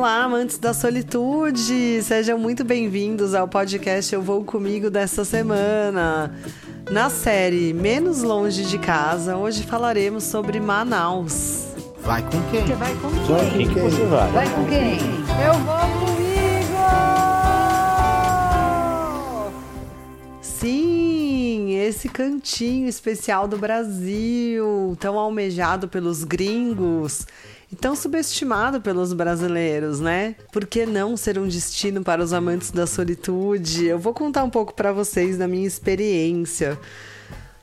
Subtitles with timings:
[0.00, 2.02] Olá, amantes da solitude!
[2.02, 6.34] Sejam muito bem-vindos ao podcast Eu Vou Comigo dessa semana.
[6.90, 11.66] Na série Menos Longe de Casa, hoje falaremos sobre Manaus.
[12.00, 12.66] Vai com quem?
[12.66, 13.26] Você vai com quem?
[13.26, 14.30] Vai com quem você vai?
[14.30, 14.98] Vai com quem?
[15.44, 16.30] Eu vou comigo!
[20.40, 27.26] Sim, esse cantinho especial do Brasil, tão almejado pelos gringos
[27.72, 30.34] e tão subestimado pelos brasileiros, né?
[30.52, 33.86] Por que não ser um destino para os amantes da solitude?
[33.86, 36.78] Eu vou contar um pouco para vocês da minha experiência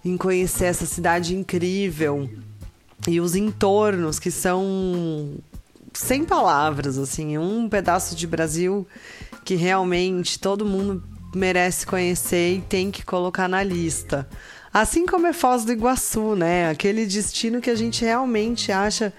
[0.06, 2.30] em conhecer essa cidade incrível
[3.08, 5.36] e os entornos que são
[5.94, 8.88] sem palavras, assim, um pedaço de Brasil
[9.44, 11.04] que realmente todo mundo
[11.36, 14.28] merece conhecer e tem que colocar na lista.
[14.80, 16.70] Assim como é Foz do Iguaçu, né?
[16.70, 19.12] Aquele destino que a gente realmente acha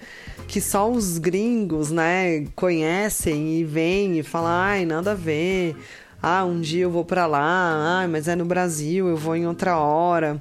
[0.47, 5.75] que só os gringos, né, conhecem e vêm e falam, ai, nada a ver.
[6.23, 9.45] Ah, um dia eu vou para lá, ah, mas é no Brasil, eu vou em
[9.45, 10.39] outra hora.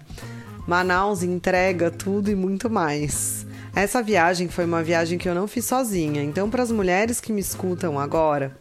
[0.69, 3.45] Manaus entrega tudo e muito mais.
[3.75, 7.33] Essa viagem foi uma viagem que eu não fiz sozinha, então para as mulheres que
[7.33, 8.57] me escutam agora,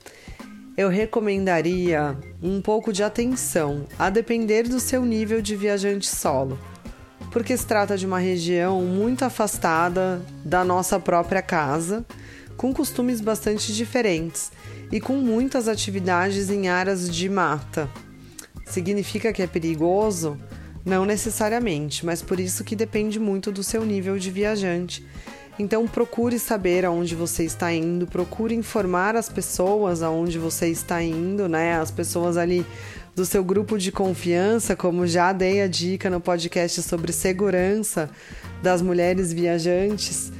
[0.78, 6.58] eu recomendaria um pouco de atenção, a depender do seu nível de viajante solo
[7.32, 12.06] porque se trata de uma região muito afastada da nossa própria casa,
[12.56, 14.52] com costumes bastante diferentes
[14.92, 17.90] e com muitas atividades em áreas de mata.
[18.66, 20.38] Significa que é perigoso?
[20.84, 25.06] Não necessariamente, mas por isso que depende muito do seu nível de viajante.
[25.60, 31.50] Então procure saber aonde você está indo, procure informar as pessoas aonde você está indo,
[31.50, 31.80] né?
[31.80, 32.66] As pessoas ali
[33.16, 38.08] do seu grupo de confiança, como já dei a dica no podcast sobre segurança
[38.62, 40.32] das mulheres viajantes.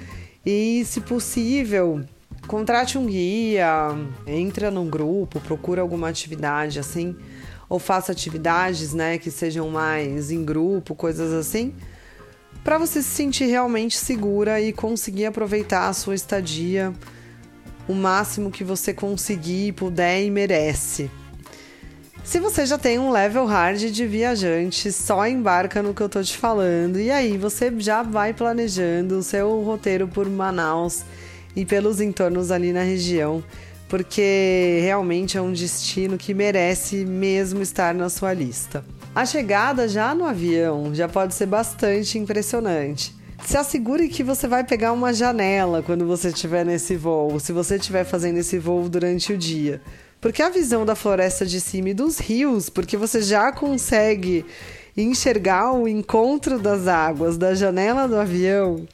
[0.46, 2.02] E, se possível,
[2.46, 3.96] contrate um guia,
[4.28, 7.16] entra num grupo, procura alguma atividade assim,
[7.68, 11.74] ou faça atividades, né, que sejam mais em grupo, coisas assim,
[12.64, 16.94] para você se sentir realmente segura e conseguir aproveitar a sua estadia
[17.88, 21.10] o máximo que você conseguir, puder e merece.
[22.24, 26.22] Se você já tem um level hard de viajante, só embarca no que eu tô
[26.22, 31.04] te falando e aí você já vai planejando o seu roteiro por Manaus
[31.56, 33.42] e pelos entornos ali na região,
[33.88, 38.84] porque realmente é um destino que merece mesmo estar na sua lista.
[39.18, 43.16] A chegada já no avião já pode ser bastante impressionante.
[43.44, 47.78] Se assegure que você vai pegar uma janela quando você estiver nesse voo, se você
[47.78, 49.82] estiver fazendo esse voo durante o dia
[50.22, 54.46] porque a visão da floresta de cima e dos rios, porque você já consegue
[54.96, 58.88] enxergar o encontro das águas da janela do avião,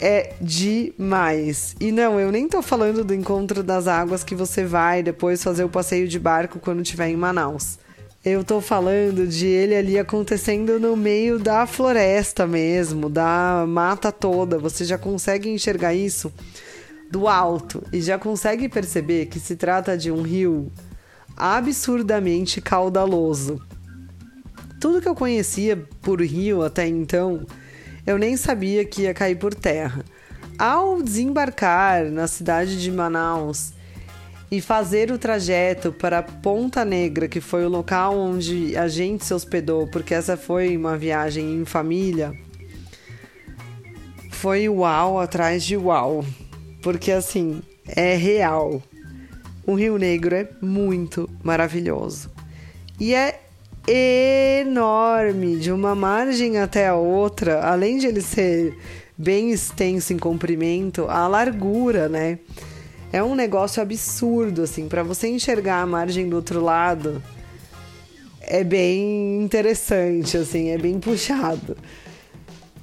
[0.00, 1.76] é demais.
[1.78, 5.64] E não, eu nem tô falando do encontro das águas que você vai depois fazer
[5.64, 7.84] o passeio de barco quando estiver em Manaus.
[8.28, 14.58] Eu tô falando de ele ali acontecendo no meio da floresta mesmo, da mata toda.
[14.58, 16.32] Você já consegue enxergar isso
[17.08, 20.72] do alto e já consegue perceber que se trata de um rio
[21.36, 23.62] absurdamente caudaloso.
[24.80, 27.46] Tudo que eu conhecia por rio até então,
[28.04, 30.04] eu nem sabia que ia cair por terra.
[30.58, 33.75] Ao desembarcar na cidade de Manaus
[34.50, 39.34] e fazer o trajeto para Ponta Negra, que foi o local onde a gente se
[39.34, 42.32] hospedou, porque essa foi uma viagem em família,
[44.30, 46.24] foi uau atrás de uau
[46.86, 48.80] porque assim, é real.
[49.66, 52.30] O Rio Negro é muito maravilhoso.
[53.00, 53.40] E é
[54.60, 58.72] enorme, de uma margem até a outra, além de ele ser
[59.18, 62.38] bem extenso em comprimento, a largura, né?
[63.16, 67.22] É um negócio absurdo, assim, para você enxergar a margem do outro lado,
[68.42, 71.78] é bem interessante, assim, é bem puxado.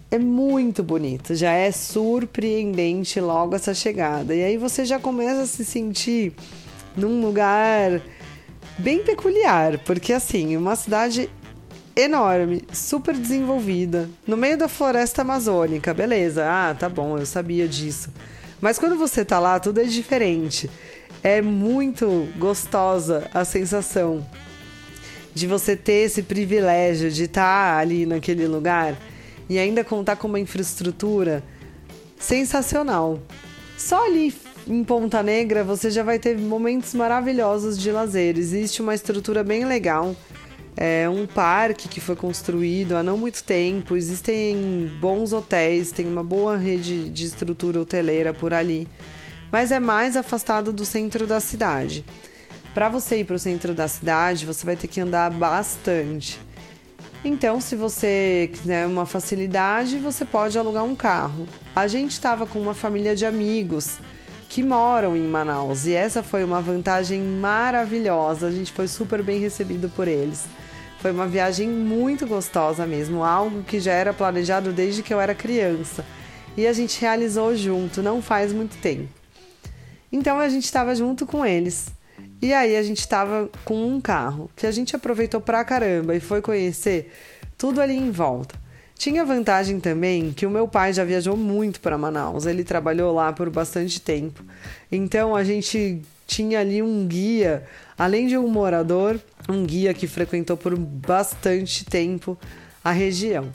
[0.10, 4.34] É muito bonito, já é surpreendente logo essa chegada.
[4.34, 6.34] E aí você já começa a se sentir
[6.98, 8.02] num lugar
[8.80, 11.30] bem peculiar, porque assim, uma cidade
[11.96, 16.44] enorme, super desenvolvida, no meio da floresta amazônica, beleza?
[16.44, 18.10] Ah, tá bom, eu sabia disso.
[18.64, 20.70] Mas quando você tá lá, tudo é diferente.
[21.22, 24.26] É muito gostosa a sensação
[25.34, 28.96] de você ter esse privilégio de estar tá ali naquele lugar
[29.50, 31.44] e ainda contar com uma infraestrutura
[32.18, 33.20] sensacional.
[33.78, 34.34] Só ali
[34.66, 38.38] em Ponta Negra você já vai ter momentos maravilhosos de lazer.
[38.38, 40.16] Existe uma estrutura bem legal.
[40.76, 43.96] É um parque que foi construído há não muito tempo.
[43.96, 48.88] Existem bons hotéis, tem uma boa rede de estrutura hoteleira por ali.
[49.52, 52.04] mas é mais afastado do centro da cidade.
[52.74, 56.40] Para você ir para o centro da cidade, você vai ter que andar bastante.
[57.24, 61.48] Então, se você quiser uma facilidade, você pode alugar um carro.
[61.76, 64.00] A gente estava com uma família de amigos
[64.54, 68.46] que moram em Manaus e essa foi uma vantagem maravilhosa.
[68.46, 70.46] A gente foi super bem recebido por eles.
[71.00, 75.34] Foi uma viagem muito gostosa mesmo, algo que já era planejado desde que eu era
[75.34, 76.06] criança.
[76.56, 79.10] E a gente realizou junto, não faz muito tempo.
[80.12, 81.88] Então a gente estava junto com eles.
[82.40, 86.20] E aí a gente estava com um carro que a gente aproveitou pra caramba e
[86.20, 87.12] foi conhecer
[87.58, 88.63] tudo ali em volta.
[88.98, 93.34] Tinha vantagem também que o meu pai já viajou muito para Manaus, ele trabalhou lá
[93.34, 94.44] por bastante tempo.
[94.92, 97.64] Então a gente tinha ali um guia,
[97.98, 99.20] além de um morador,
[99.50, 102.38] um guia que frequentou por bastante tempo
[102.84, 103.50] a região.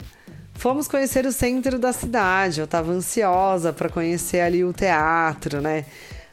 [0.53, 5.85] Fomos conhecer o centro da cidade, eu estava ansiosa para conhecer ali o teatro, né?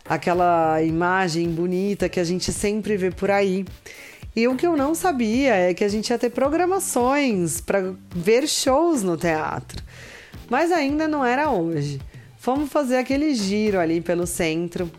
[0.09, 3.64] aquela imagem bonita que a gente sempre vê por aí.
[4.37, 8.47] E o que eu não sabia é que a gente ia ter programações para ver
[8.47, 9.83] shows no teatro.
[10.50, 11.99] Mas ainda não era hoje.
[12.37, 14.91] Fomos fazer aquele giro ali pelo centro.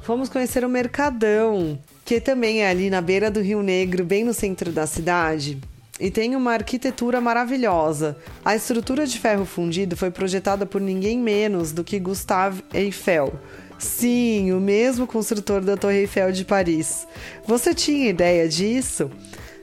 [0.00, 4.32] Fomos conhecer o Mercadão, que também é ali na beira do Rio Negro, bem no
[4.32, 5.58] centro da cidade.
[6.00, 8.16] E tem uma arquitetura maravilhosa.
[8.42, 13.38] A estrutura de ferro fundido foi projetada por ninguém menos do que Gustave Eiffel
[13.78, 17.06] Sim, o mesmo construtor da Torre Eiffel de Paris.
[17.46, 19.10] Você tinha ideia disso?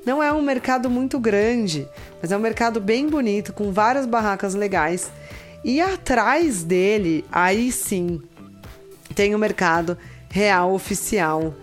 [0.06, 1.88] Não é um mercado muito grande,
[2.22, 5.12] mas é um mercado bem bonito, com várias barracas legais.
[5.64, 8.22] E atrás dele, aí sim,
[9.16, 9.98] tem o mercado
[10.30, 11.56] real oficial,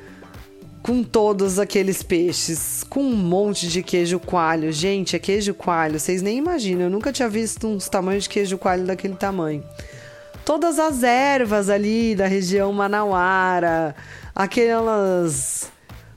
[0.83, 4.73] com todos aqueles peixes, com um monte de queijo coalho.
[4.73, 8.57] Gente, é queijo coalho, vocês nem imaginam, eu nunca tinha visto uns tamanhos de queijo
[8.57, 9.63] coalho daquele tamanho
[10.51, 13.95] todas as ervas ali da região manauara,
[14.35, 15.71] aquelas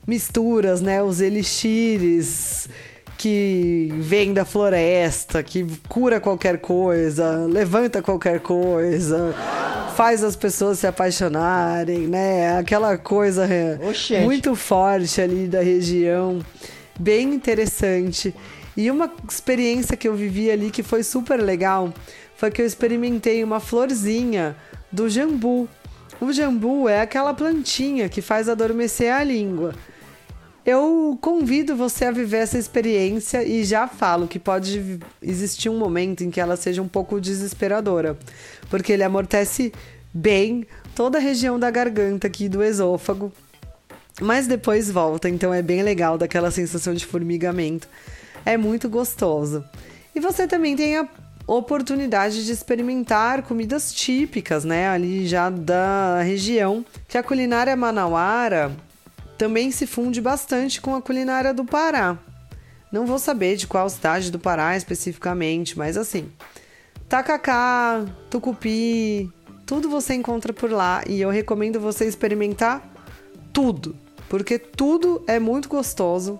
[0.04, 2.68] misturas, né, os elixires
[3.16, 9.32] que vem da floresta, que cura qualquer coisa, levanta qualquer coisa,
[9.94, 12.58] faz as pessoas se apaixonarem, né?
[12.58, 13.48] Aquela coisa
[13.88, 14.24] Oxente.
[14.24, 16.40] muito forte ali da região,
[16.98, 18.34] bem interessante.
[18.76, 21.94] E uma experiência que eu vivi ali que foi super legal
[22.36, 24.56] foi que eu experimentei uma florzinha
[24.90, 25.68] do jambu.
[26.20, 29.74] O jambu é aquela plantinha que faz adormecer a língua.
[30.64, 36.24] Eu convido você a viver essa experiência e já falo que pode existir um momento
[36.24, 38.16] em que ela seja um pouco desesperadora,
[38.70, 39.72] porque ele amortece
[40.12, 43.30] bem toda a região da garganta aqui do esôfago,
[44.22, 47.86] mas depois volta, então é bem legal daquela sensação de formigamento.
[48.46, 49.62] É muito gostoso.
[50.14, 51.06] E você também tem a
[51.46, 58.72] oportunidade de experimentar comidas típicas, né, ali já da região, que a culinária manauara
[59.36, 62.18] também se funde bastante com a culinária do Pará.
[62.90, 66.30] Não vou saber de qual cidade do Pará especificamente, mas assim,
[67.08, 69.30] tacacá, tucupi,
[69.66, 72.88] tudo você encontra por lá e eu recomendo você experimentar
[73.52, 73.96] tudo,
[74.28, 76.38] porque tudo é muito gostoso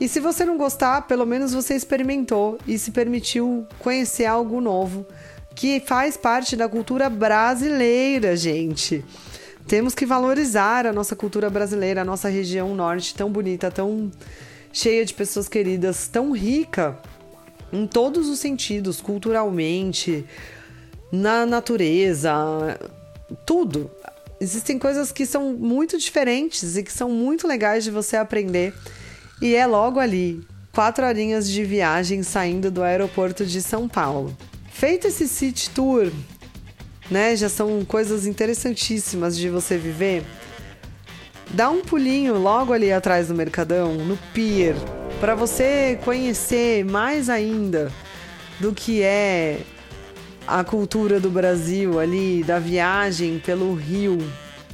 [0.00, 5.06] e se você não gostar, pelo menos você experimentou e se permitiu conhecer algo novo
[5.54, 9.04] que faz parte da cultura brasileira, gente.
[9.66, 14.10] Temos que valorizar a nossa cultura brasileira, a nossa região norte tão bonita, tão
[14.72, 16.98] cheia de pessoas queridas, tão rica
[17.70, 20.24] em todos os sentidos, culturalmente,
[21.12, 22.32] na natureza,
[23.44, 23.90] tudo.
[24.40, 28.72] Existem coisas que são muito diferentes e que são muito legais de você aprender
[29.40, 30.40] e é logo ali,
[30.72, 34.36] quatro horinhas de viagem saindo do aeroporto de São Paulo.
[34.70, 36.10] Feito esse city tour,
[37.10, 37.34] né?
[37.36, 40.24] Já são coisas interessantíssimas de você viver.
[41.50, 44.76] Dá um pulinho logo ali atrás do Mercadão, no pier,
[45.20, 47.92] para você conhecer mais ainda
[48.60, 49.60] do que é
[50.46, 54.18] a cultura do Brasil ali, da viagem pelo rio.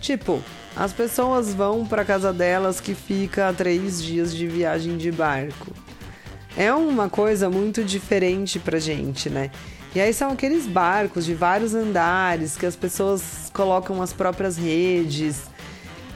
[0.01, 0.43] Tipo,
[0.77, 5.73] as pessoas vão para casa delas que fica a três dias de viagem de barco.
[6.55, 9.51] É uma coisa muito diferente pra gente, né?
[9.95, 15.45] E aí são aqueles barcos de vários andares que as pessoas colocam as próprias redes.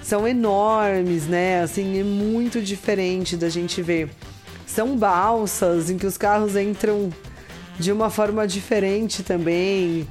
[0.02, 1.62] São enormes, né?
[1.62, 4.10] Assim, é muito diferente da gente ver.
[4.66, 7.10] São balsas em que os carros entram
[7.78, 10.06] de uma forma diferente também.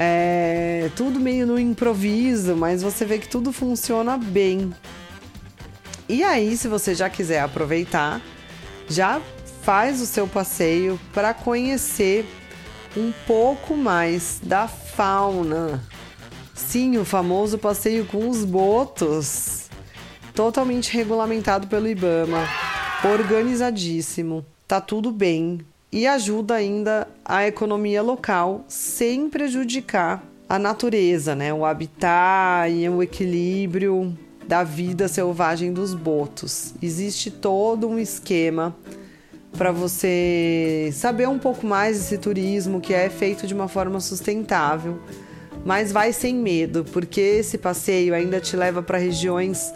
[0.00, 4.72] É, tudo meio no improviso, mas você vê que tudo funciona bem.
[6.08, 8.22] E aí, se você já quiser aproveitar,
[8.88, 9.20] já
[9.62, 12.24] faz o seu passeio para conhecer
[12.96, 15.84] um pouco mais da fauna.
[16.54, 19.68] Sim, o famoso passeio com os botos,
[20.32, 22.48] totalmente regulamentado pelo Ibama,
[23.04, 25.60] organizadíssimo, tá tudo bem
[25.90, 31.52] e ajuda ainda a economia local sem prejudicar a natureza, né?
[31.52, 34.16] O habitat e o equilíbrio
[34.46, 36.74] da vida selvagem dos botos.
[36.82, 38.74] Existe todo um esquema
[39.56, 44.98] para você saber um pouco mais desse turismo que é feito de uma forma sustentável
[45.64, 49.72] mas vai sem medo, porque esse passeio ainda te leva para regiões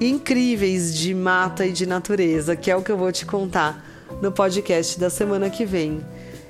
[0.00, 3.84] incríveis de mata e de natureza, que é o que eu vou te contar
[4.20, 6.00] no podcast da semana que vem.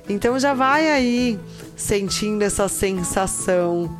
[0.09, 1.39] Então já vai aí
[1.75, 3.97] sentindo essa sensação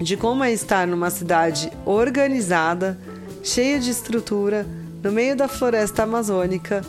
[0.00, 2.98] de como é estar numa cidade organizada,
[3.42, 4.66] cheia de estrutura,
[5.02, 6.82] no meio da floresta amazônica,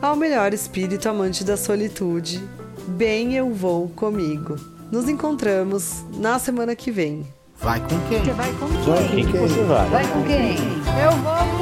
[0.00, 2.42] ao melhor espírito amante da solitude.
[2.88, 4.56] Bem eu vou comigo.
[4.90, 7.26] Nos encontramos na semana que vem.
[7.60, 8.24] Vai com quem?
[8.24, 9.08] Você vai com quem?
[9.08, 9.88] Quem que você vai?
[9.88, 10.56] Vai com quem?
[11.02, 11.61] Eu vou com